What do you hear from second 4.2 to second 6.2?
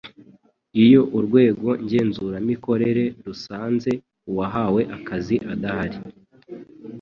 uwahawe akazi adahari